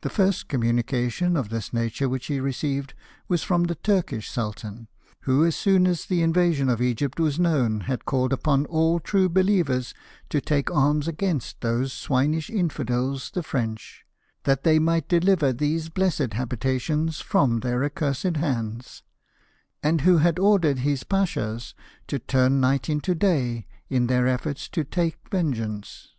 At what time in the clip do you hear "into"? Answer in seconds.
22.88-23.14